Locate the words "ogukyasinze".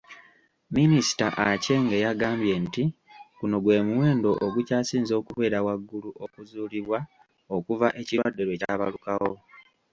4.45-5.13